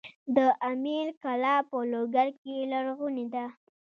[0.35, 0.37] د
[0.69, 3.45] امیل کلا په لوګر کې لرغونې ده